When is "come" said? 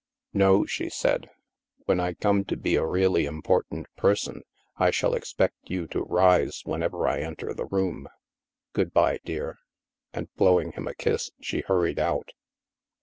2.15-2.43